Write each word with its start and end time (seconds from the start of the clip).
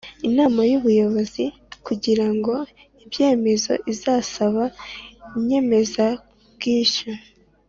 Inama 0.27 0.59
y 0.69 0.73
Ubuyobozi 0.79 1.45
kugira 1.85 2.25
ngo 2.35 2.55
ibyemeze 3.03 3.73
izasaba 3.93 4.63
inyemezabwishyu 5.37 7.11